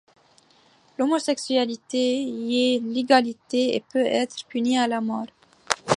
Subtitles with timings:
[0.97, 5.27] L'homosexualité y est illégale et peut être punie par la mort.